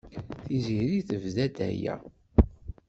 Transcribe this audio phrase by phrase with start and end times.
[0.43, 1.95] Tiziri tebda-d aya.